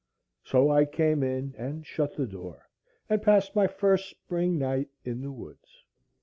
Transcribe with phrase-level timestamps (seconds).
[0.41, 2.67] So I came in, and shut the door,
[3.07, 5.83] and passed my first spring night in the woods.